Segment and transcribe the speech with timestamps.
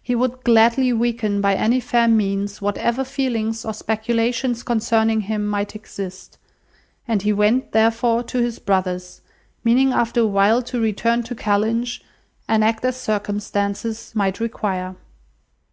[0.00, 5.74] He would gladly weaken, by any fair means, whatever feelings or speculations concerning him might
[5.74, 6.38] exist;
[7.08, 9.20] and he went, therefore, to his brother's,
[9.64, 12.02] meaning after a while to return to Kellynch,
[12.46, 14.94] and act as circumstances might require.